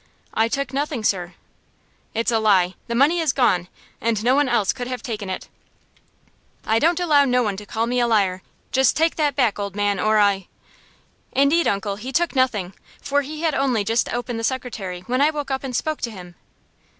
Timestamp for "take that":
8.97-9.35